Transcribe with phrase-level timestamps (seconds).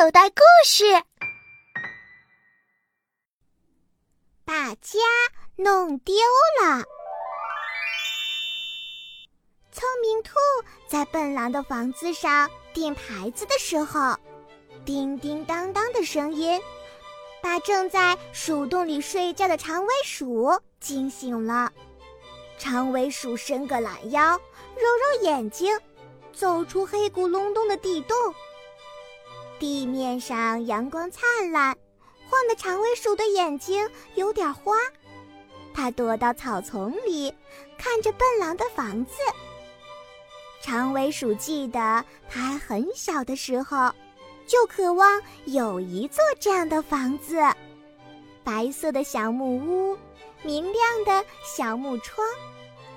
[0.00, 0.82] 口袋故事，
[4.46, 4.98] 把家
[5.56, 6.14] 弄丢
[6.62, 6.82] 了。
[9.70, 10.38] 聪明兔
[10.88, 14.16] 在笨狼的房子上钉牌子的时候，
[14.86, 16.58] 叮叮当当的声音
[17.42, 21.70] 把正在鼠洞里睡觉的长尾鼠惊醒了。
[22.58, 25.78] 长尾鼠伸个懒腰，揉揉眼睛，
[26.32, 28.16] 走出黑咕隆咚的地洞。
[29.60, 31.76] 地面上阳光灿烂，
[32.30, 34.74] 晃得长尾鼠的眼睛有点花。
[35.74, 37.32] 它躲到草丛里，
[37.76, 39.12] 看着笨狼的房子。
[40.62, 43.92] 长尾鼠记得，它还很小的时候，
[44.46, 47.38] 就渴望有一座这样的房子：
[48.42, 49.98] 白色的小木屋，
[50.42, 52.26] 明亮的小木窗，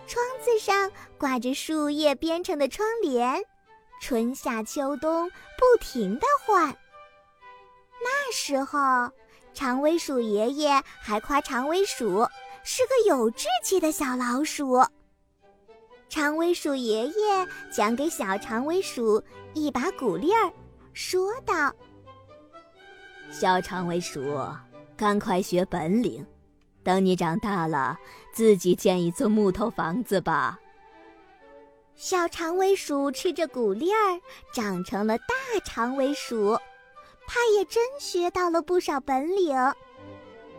[0.07, 3.43] 窗子上挂着树叶编成的窗帘。
[4.03, 6.75] 春夏秋冬不停的换。
[8.02, 9.09] 那时候，
[9.53, 12.27] 长尾鼠爷爷还夸长尾鼠
[12.66, 14.86] 是个有志气的小老鼠。
[16.09, 20.52] 长尾鼠爷爷讲给小长尾鼠一把鼓励儿，
[20.92, 21.73] 说道
[23.31, 24.22] ：“小长尾鼠，
[24.97, 26.27] 赶快学本领，
[26.83, 27.97] 等你长大了，
[28.33, 30.59] 自己建一座木头房子吧。”
[31.95, 34.19] 小长尾鼠吃着谷粒儿，
[34.53, 36.58] 长成了大长尾鼠。
[37.27, 39.55] 它也真学到了不少本领，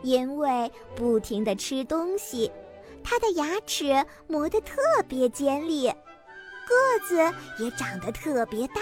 [0.02, 2.50] 因为不停地吃东西，
[3.02, 7.16] 它的牙齿磨得特别尖利，个子
[7.58, 8.80] 也长得特别大，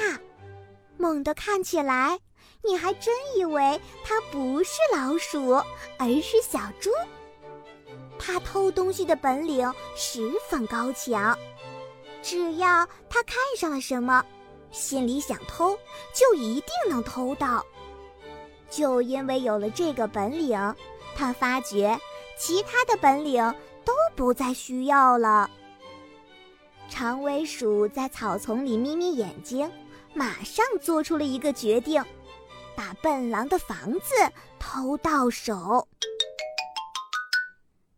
[0.97, 2.19] 猛地看起来，
[2.63, 5.55] 你还真以为它不是老鼠，
[5.99, 6.91] 而是小猪。
[8.19, 11.37] 它偷东西的本领十分高强。
[12.23, 14.25] 只要他看上了什么，
[14.71, 15.77] 心里想偷，
[16.15, 17.65] 就一定能偷到。
[18.71, 20.75] 就因为有了这个本领，
[21.15, 21.99] 他发觉
[22.39, 23.43] 其他的本领
[23.85, 25.51] 都不再需要了。
[26.89, 29.71] 长尾鼠在草丛里眯眯眼睛，
[30.15, 32.03] 马上做出了一个决定：
[32.77, 34.15] 把笨狼的房子
[34.59, 35.87] 偷到手。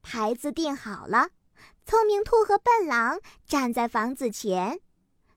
[0.03, 1.28] 牌子定好了。
[1.87, 4.81] 聪明兔和笨狼站在房子前。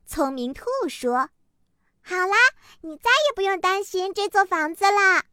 [0.05, 1.29] 聪明兔说
[2.01, 2.35] ：“好啦，
[2.81, 5.25] 你再也不用担心这座房子啦。”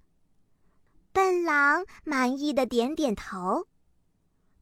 [1.13, 3.67] 笨狼满意的点点头。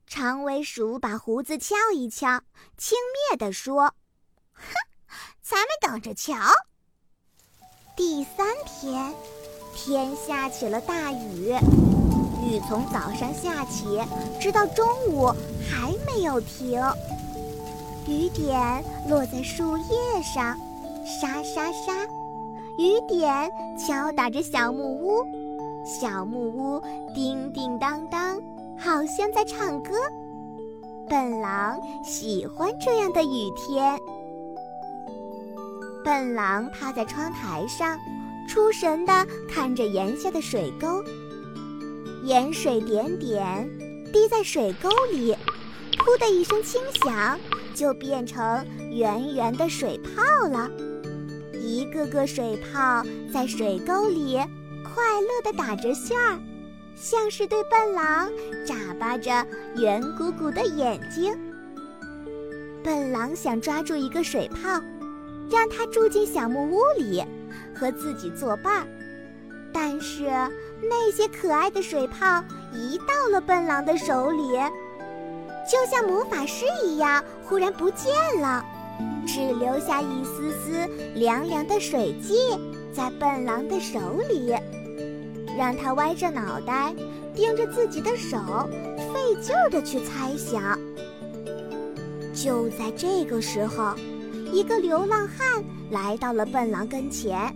[0.06, 2.42] 长尾鼠把胡子翘一翘，
[2.76, 2.98] 轻
[3.32, 3.94] 蔑地说
[4.52, 4.62] ：“哼，
[5.40, 6.34] 咱们等着瞧。”
[7.96, 9.14] 第三天，
[9.74, 11.54] 天下起了大雨。
[12.52, 13.98] 雨从早上下起，
[14.38, 15.26] 直到中午
[15.70, 16.78] 还没有停。
[18.06, 20.54] 雨点落在树叶上，
[21.02, 22.06] 沙沙沙；
[22.76, 25.24] 雨点敲打着小木屋，
[25.82, 26.82] 小木屋
[27.14, 28.38] 叮叮当当，
[28.76, 29.94] 好像在唱歌。
[31.08, 33.98] 笨狼喜欢这样的雨天。
[36.04, 37.98] 笨狼趴在窗台上，
[38.46, 41.02] 出神地看着檐下的水沟。
[42.24, 43.68] 盐水点点
[44.12, 45.34] 滴在水沟里，
[45.98, 47.36] 噗的一声轻响，
[47.74, 50.70] 就变成圆圆的水泡了。
[51.60, 53.02] 一个个水泡
[53.32, 54.36] 在水沟里
[54.84, 56.38] 快乐地打着旋儿，
[56.94, 58.30] 像是对笨狼
[58.64, 59.44] 眨巴着
[59.76, 61.36] 圆鼓鼓的眼睛。
[62.84, 64.80] 笨狼想抓住一个水泡，
[65.50, 67.20] 让它住进小木屋里，
[67.74, 68.86] 和自己作伴儿，
[69.72, 70.30] 但是。
[70.82, 74.52] 那些可爱的水泡一到了笨狼的手里，
[75.70, 78.64] 就像魔法师一样，忽然不见了，
[79.26, 82.34] 只留下一丝丝凉凉的水迹
[82.92, 83.98] 在笨狼的手
[84.28, 84.52] 里，
[85.56, 86.94] 让他歪着脑袋
[87.34, 88.38] 盯着自己的手，
[89.14, 90.78] 费劲儿的去猜想。
[92.34, 93.94] 就在这个时候，
[94.52, 97.54] 一个流浪汉来到了笨狼跟前。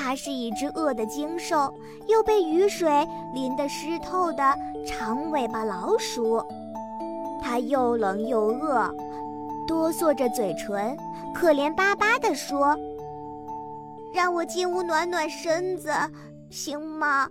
[0.00, 1.74] 它是一只饿得精瘦，
[2.06, 2.88] 又被雨水
[3.34, 4.54] 淋得湿透的
[4.86, 6.40] 长尾巴老鼠。
[7.42, 8.94] 它又冷又饿，
[9.66, 10.96] 哆嗦着嘴唇，
[11.34, 12.78] 可怜巴巴地说
[14.14, 15.90] ：“让我进屋暖暖身子，
[16.48, 17.28] 行吗？”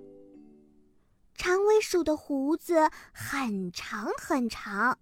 [1.35, 4.97] 长尾鼠的胡子很长很长，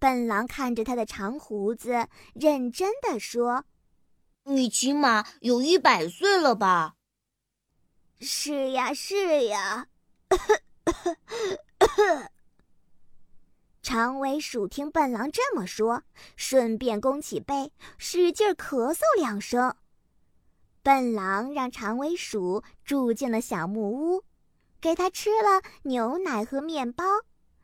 [0.00, 3.64] 笨狼看着它的长胡子，认真地说。
[4.44, 6.96] 你起码有一百岁了吧？
[8.20, 9.86] 是呀，是呀。
[13.82, 16.02] 长尾鼠听笨狼这么说，
[16.36, 19.76] 顺便弓起背，使劲咳嗽两声。
[20.82, 24.24] 笨狼让长尾鼠住进了小木屋，
[24.80, 27.04] 给它吃了牛奶和面包，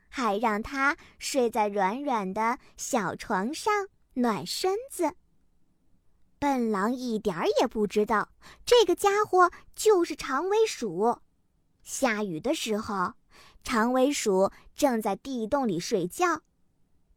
[0.09, 5.15] 还让它睡在软软的小床上暖身子。
[6.39, 8.29] 笨狼一点儿也不知道，
[8.65, 11.19] 这个家伙就是长尾鼠。
[11.83, 13.15] 下雨的时候，
[13.65, 16.43] 长尾鼠正在地洞里睡觉。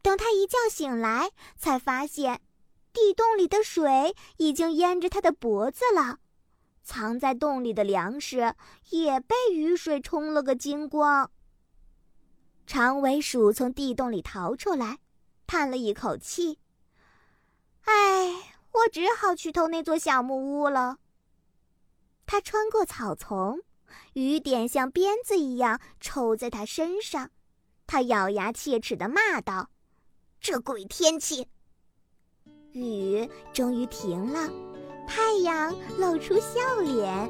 [0.02, 2.42] 等他一觉醒来，才发现
[2.92, 6.18] 地洞里的水已经淹着他的脖子了，
[6.84, 8.56] 藏在洞里的粮食
[8.90, 11.30] 也被雨水冲了个精光。
[12.66, 14.98] 长尾鼠从地洞里逃出来，
[15.46, 16.58] 叹了一口气
[17.86, 20.98] ：“唉。”我只好去偷那座小木屋了。
[22.26, 23.60] 他穿过草丛，
[24.14, 27.30] 雨点像鞭子一样抽在他身上。
[27.86, 29.70] 他咬牙切齿地骂道
[30.40, 31.48] ：“这鬼天气！”
[32.72, 34.50] 雨终于停了，
[35.06, 37.30] 太阳露出笑脸，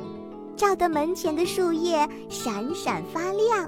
[0.56, 3.68] 照得门前的树叶闪闪发亮。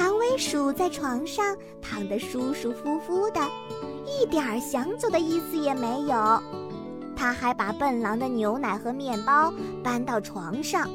[0.00, 3.40] 长尾鼠在床上躺得舒舒服服的。
[4.06, 6.42] 一点儿想走的意思也没有，
[7.14, 9.52] 他还把笨狼的牛奶和面包
[9.84, 10.88] 搬到床上，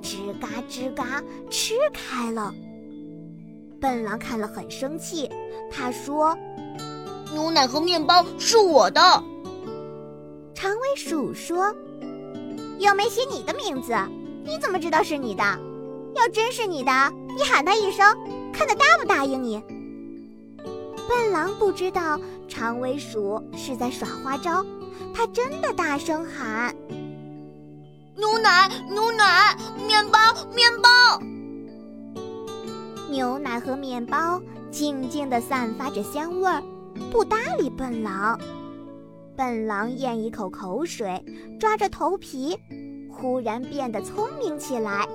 [0.00, 1.20] 吱嘎吱嘎
[1.50, 2.54] 吃开了。
[3.80, 5.28] 笨狼看了很生气，
[5.68, 6.38] 他说
[7.34, 9.00] ：“牛奶和面包是我的。”
[10.54, 11.74] 长尾鼠说
[12.78, 13.96] ：“又没写你的名字，
[14.44, 15.42] 你怎么知道是你的？
[16.14, 16.92] 要真是你的，
[17.36, 18.06] 你喊他一声，
[18.54, 19.62] 看他答不答应你。”
[21.06, 22.18] 笨狼不知道
[22.48, 24.64] 长尾鼠是在耍花招，
[25.14, 26.74] 他真的大声喊
[28.16, 29.54] ：“牛奶，牛奶，
[29.86, 30.18] 面包，
[30.54, 30.88] 面包！”
[33.10, 34.40] 牛奶和面包
[34.70, 36.62] 静静地散发着香味儿，
[37.12, 38.40] 不搭理笨狼。
[39.36, 41.22] 笨狼咽一口口水，
[41.60, 42.58] 抓着头皮，
[43.10, 45.06] 忽然变得聪明起来。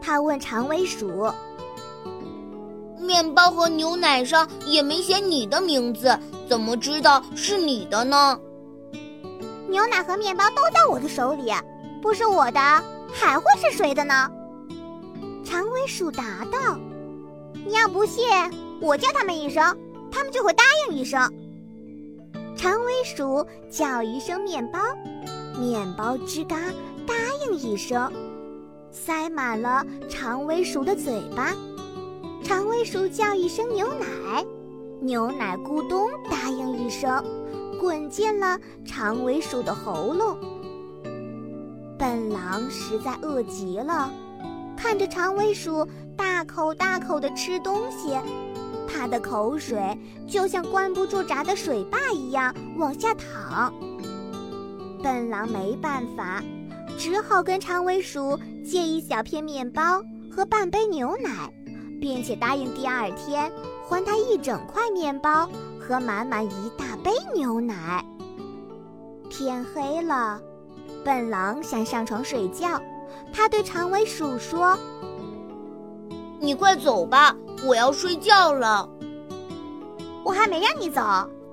[0.00, 1.26] 他问长尾鼠。
[3.08, 6.14] 面包和牛奶上也没写你的名字，
[6.46, 8.38] 怎么知道是你的呢？
[9.66, 11.50] 牛奶和面包都在我的手里，
[12.02, 12.60] 不是我的
[13.10, 14.30] 还会是谁的呢？
[15.42, 16.78] 长尾鼠答道
[17.64, 18.28] ：“你要不信，
[18.78, 19.64] 我叫他们一声，
[20.12, 21.32] 他们就会答应一声。”
[22.54, 24.78] 长尾鼠叫一声面包，
[25.58, 26.56] 面包吱嘎
[27.06, 27.14] 答
[27.46, 28.12] 应一声，
[28.90, 31.54] 塞满了长尾鼠的嘴巴。
[32.48, 34.42] 长尾鼠叫一声牛奶，
[35.02, 37.22] 牛奶咕咚答应一声，
[37.78, 40.38] 滚进了长尾鼠的喉咙。
[41.98, 44.10] 笨狼实在饿极了，
[44.78, 45.86] 看着长尾鼠
[46.16, 48.16] 大口大口地吃东西，
[48.88, 49.78] 它的口水
[50.26, 53.70] 就像关不住闸的水坝一样往下淌。
[55.02, 56.42] 笨狼没办法，
[56.96, 60.02] 只好跟长尾鼠借一小片面包
[60.34, 61.52] 和半杯牛奶。
[62.00, 63.50] 并且答应第二天
[63.86, 65.48] 还他一整块面包
[65.80, 68.04] 和满满一大杯牛奶。
[69.30, 70.40] 天黑了，
[71.04, 72.80] 笨狼想上床睡觉，
[73.32, 74.78] 他对长尾鼠说
[76.40, 77.34] ：“你快走吧，
[77.66, 78.88] 我要睡觉了。”
[80.24, 81.00] 我还没让你走，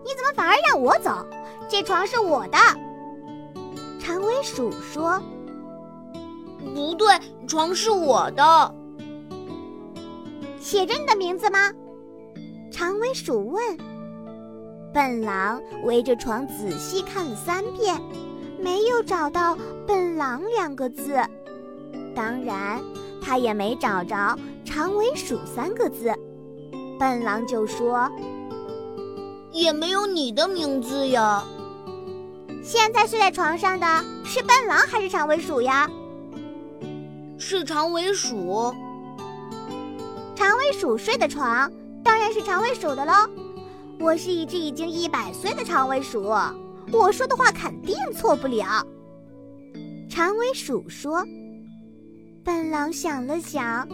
[0.03, 1.25] 你怎么反而让我走？
[1.69, 2.57] 这床是我的。
[4.00, 5.21] 长尾鼠说
[6.75, 7.07] ：“不对，
[7.47, 8.75] 床是我的。”
[10.66, 11.72] 写着你的名字吗？
[12.72, 13.78] 长尾鼠问。
[14.92, 18.02] 笨狼围着床仔细看了三遍，
[18.60, 19.56] 没有找到
[19.86, 21.19] “笨狼”两个字。
[22.16, 22.81] 当然，
[23.22, 26.12] 他也没找着“长尾鼠”三个字。
[26.98, 28.12] 笨狼就说
[29.54, 31.44] ：“也没有你的名字呀。”
[32.64, 33.86] 现在睡在床上的
[34.24, 35.88] 是笨狼还是长尾鼠呀？
[37.38, 38.74] 是长尾鼠。
[40.35, 41.71] 长尾鼠睡的床
[42.04, 43.13] 当然是长尾鼠的喽。
[43.99, 46.23] 我是一只已经一百岁的长尾鼠，
[46.92, 48.85] 我说的话肯定错不了。
[50.09, 51.25] 长尾鼠说。
[52.44, 53.87] 笨狼想了想，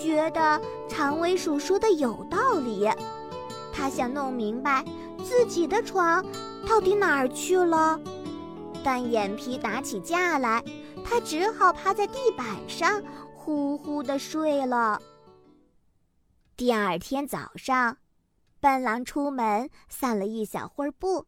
[0.00, 2.88] 觉得长尾鼠说的有道理。
[3.72, 4.82] 他想弄明白
[5.22, 6.24] 自己的床
[6.66, 8.00] 到底哪儿去了，
[8.82, 10.64] 但眼皮打起架来，
[11.04, 13.02] 他只好趴在地板上
[13.34, 14.98] 呼呼地睡了。
[16.60, 17.96] 第二天早上，
[18.60, 21.26] 笨狼出门散了一小会儿步，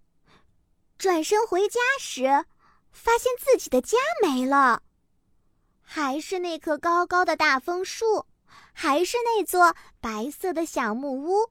[0.98, 2.44] 转身回家时，
[2.90, 4.82] 发现自己的家没了，
[5.80, 8.26] 还是那棵高高的大枫树，
[8.74, 11.48] 还是那座白色的小木屋，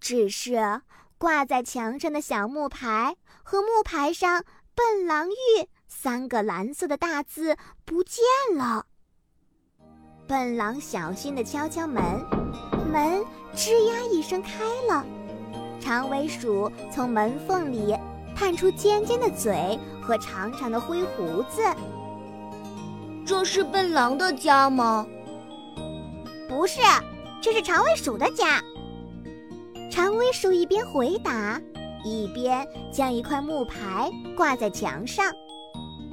[0.00, 0.80] 只是
[1.18, 4.42] 挂在墙上的小木牌和木牌上
[4.74, 8.86] “笨狼玉”三个蓝色的大字不见了。
[10.26, 12.02] 笨狼小心地敲敲门，
[12.92, 13.24] 门
[13.56, 15.04] 吱呀一声开了。
[15.80, 17.96] 长尾鼠从门缝里
[18.36, 21.62] 探出尖尖的嘴和长长的灰胡子。
[23.26, 25.06] 这是笨狼的家吗？
[26.48, 26.80] 不是，
[27.40, 28.60] 这是长尾鼠的家。
[29.90, 31.60] 长尾鼠一边回答，
[32.04, 35.32] 一边将一块木牌挂在墙上。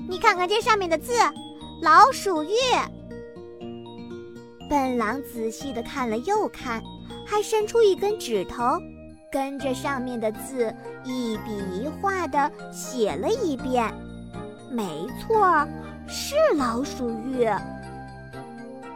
[0.07, 1.13] 你看看这上面的字
[1.83, 2.51] ，“老鼠月”。
[4.69, 6.81] 笨狼仔细地看了又看，
[7.25, 8.79] 还伸出一根指头，
[9.31, 10.71] 跟着上面的字
[11.03, 13.91] 一笔一画地写了一遍。
[14.71, 15.67] 没错，
[16.07, 17.57] 是老鼠月。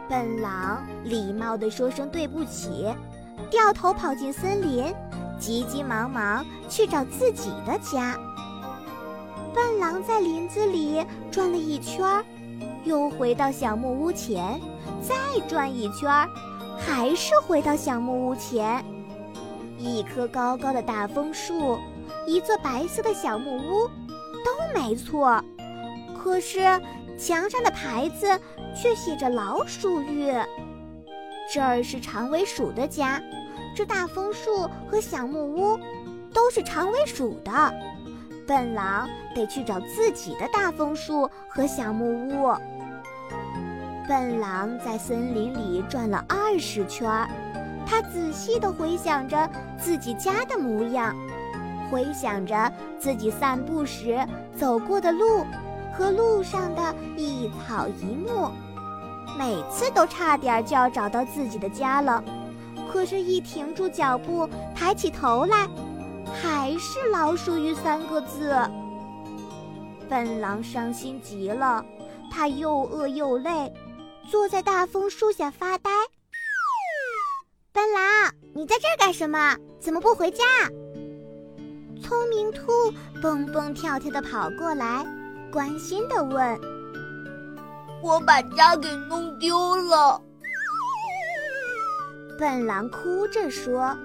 [0.08, 2.86] 笨狼礼貌地说声对不起，
[3.50, 4.94] 掉头跑进森林，
[5.40, 8.16] 急急忙忙去找自己的家。
[9.52, 12.24] 笨狼在林子里转了一圈，
[12.84, 14.60] 又回到小木屋前。
[15.06, 15.14] 再
[15.48, 16.10] 转一圈，
[16.78, 18.84] 还是回到小木屋前。
[19.78, 21.78] 一棵高高的大枫树，
[22.26, 23.88] 一座白色的小木屋，
[24.44, 25.42] 都没错。
[26.16, 26.60] 可是
[27.18, 28.26] 墙上的牌子
[28.74, 30.32] 却写着“老鼠寓”。
[31.52, 33.20] 这儿是长尾鼠的家，
[33.76, 35.78] 这大枫树和小木屋
[36.32, 37.74] 都是长尾鼠的。
[38.46, 42.54] 笨狼得去找自己的大枫树和小木屋。
[44.06, 47.08] 笨狼在森林里转了二十圈，
[47.86, 51.16] 他仔细地回想着自己家的模样，
[51.90, 55.46] 回想着自己散步时走过的路
[55.92, 58.50] 和路上的一草一木，
[59.38, 62.22] 每次都差点就要找到自己的家了。
[62.92, 65.66] 可是，一停住脚步，抬起头来，
[66.42, 68.54] 还是“老鼠寓”三个字。
[70.08, 71.84] 笨狼伤心极了，
[72.30, 73.72] 他又饿又累。
[74.30, 75.90] 坐在大枫树下发呆。
[77.72, 79.56] 笨狼，你在这儿干什么？
[79.80, 80.44] 怎么不回家？
[82.02, 85.04] 聪明兔蹦蹦跳跳的跑过来，
[85.50, 86.60] 关心的问
[88.02, 90.20] ：“我把家给弄丢了。”
[92.38, 93.96] 笨狼哭着说。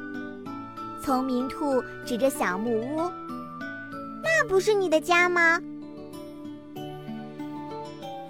[1.02, 3.12] 聪明兔指着小木屋
[4.22, 5.60] ：“那不是你的家吗？”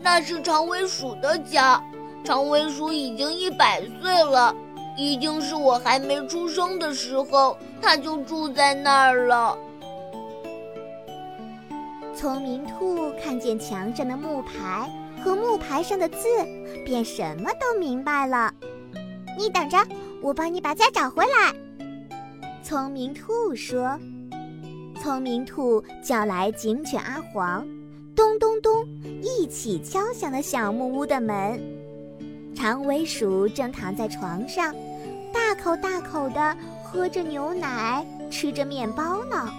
[0.01, 1.81] 那是长尾鼠的家，
[2.23, 4.55] 长尾鼠已经一百岁了，
[4.97, 9.57] 一定是我还没出生的时候，它就住在那儿了。
[12.15, 14.89] 聪明兔看见墙上的木牌
[15.23, 16.27] 和木牌上的字，
[16.85, 18.53] 便什么都明白了。
[19.37, 19.77] 你等着，
[20.21, 21.53] 我帮你把家找回来。
[22.63, 23.97] 聪明兔说。
[25.01, 27.65] 聪明兔叫来警犬阿黄。
[28.19, 28.85] 咚咚咚！
[29.23, 31.57] 一起敲响了小木屋的门。
[32.53, 34.75] 长尾鼠正躺在床上，
[35.31, 39.49] 大口大口地喝着牛奶，吃着面包呢。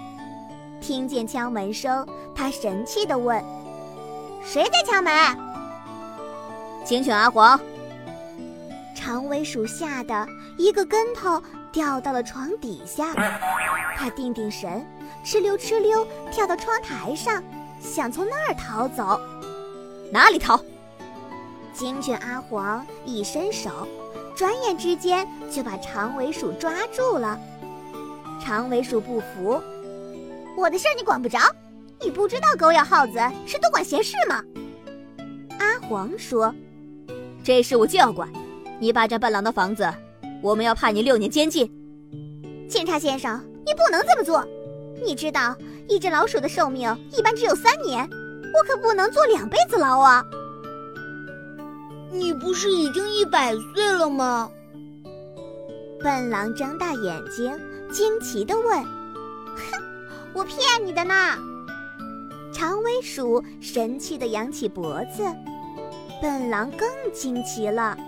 [0.79, 3.43] 听见敲门声，他神气地问
[4.45, 5.11] ：“谁在敲门？”
[6.85, 7.59] 警犬阿黄。
[8.95, 10.27] 长尾鼠吓得
[10.59, 13.15] 一个跟头掉到了床底下，
[13.97, 14.87] 他定定神，
[15.25, 17.43] 哧溜哧溜跳到窗台上。
[17.81, 19.19] 想从那儿逃走，
[20.13, 20.61] 哪里逃？
[21.73, 23.89] 警犬阿黄一伸手，
[24.37, 27.39] 转眼之间就把长尾鼠抓住了。
[28.41, 29.61] 长尾鼠不服
[30.57, 31.39] ：“我的事儿你管不着，
[32.01, 34.43] 你不知道狗咬耗子是多管闲事吗？”
[35.59, 36.55] 阿黄说
[37.43, 38.29] ：“这事我就要管，
[38.79, 39.91] 你霸占笨狼的房子，
[40.43, 41.71] 我们要判你六年监禁。”
[42.69, 44.47] 警察先生，你不能这么做，
[45.05, 45.57] 你知道。
[45.91, 48.09] 一只老鼠的寿命一般只有三年，
[48.55, 50.25] 我可不能坐两辈子牢啊！
[52.13, 54.49] 你不是已经一百岁了吗？
[56.01, 57.59] 笨狼睁大眼睛，
[57.91, 58.85] 惊奇地问
[59.59, 59.83] ：“哼，
[60.33, 61.15] 我骗你的呢！”
[62.55, 65.25] 长尾鼠神气地扬起脖子，
[66.23, 67.99] 笨狼更惊奇了：“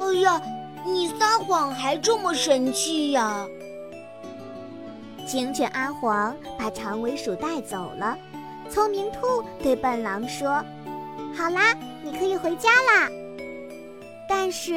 [0.00, 0.40] 哎呀，
[0.86, 3.46] 你撒谎还这么神气呀！”
[5.26, 8.16] 警犬阿黄把长尾鼠带走了，
[8.70, 10.64] 聪明兔对笨狼说
[11.36, 13.10] ：“好啦，你可以回家啦。”
[14.28, 14.74] 但是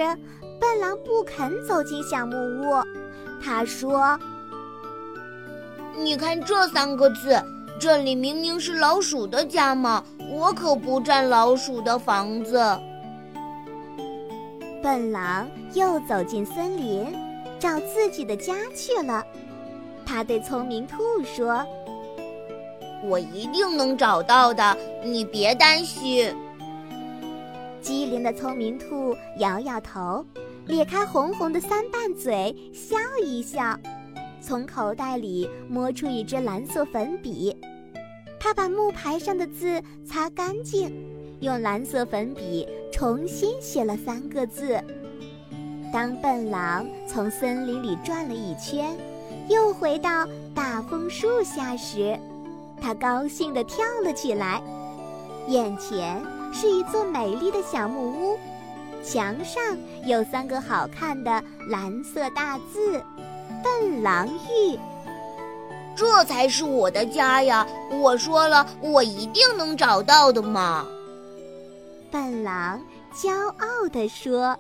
[0.60, 2.84] 笨狼不肯走进小木屋，
[3.44, 4.20] 他说
[5.96, 7.40] ：“你看这三个字，
[7.80, 12.60] 这里明明是老鼠的家嘛，我可不占老鼠的房子。”
[14.82, 17.16] 笨狼又走进森林，
[17.60, 19.24] 找自己的家去了。
[20.10, 21.64] 他对聪明兔说
[23.06, 24.76] ：“我一定能找到的，
[25.06, 26.36] 你别担心。
[27.80, 30.26] 机灵的聪明兔摇摇头，
[30.66, 33.80] 咧开红红的三瓣嘴，笑一笑，
[34.42, 37.56] 从口袋里摸出一支蓝色粉笔。
[38.40, 40.92] 他把木牌上的字擦干净，
[41.40, 44.84] 用蓝色粉笔重新写了三个字。
[45.94, 48.98] 当笨狼从森林里转了一圈，
[49.50, 52.18] 又回到大枫树下时，
[52.80, 54.62] 他高兴地跳了起来。
[55.48, 58.40] 眼前是一座美丽的小木屋，
[59.04, 59.62] 墙上
[60.06, 63.04] 有三个好看的蓝色大字
[63.64, 64.80] “笨狼寓”。
[65.98, 67.66] 这才是我的家呀！
[67.92, 70.86] 我说了，我一定能找到的嘛。
[72.12, 72.80] 笨狼
[73.16, 74.56] 骄傲地说。